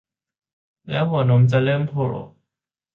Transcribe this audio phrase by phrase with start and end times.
[0.89, 2.23] และหัวนมจะเริ่มโผล่